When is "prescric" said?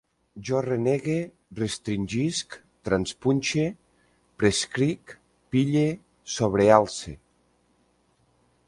4.41-5.15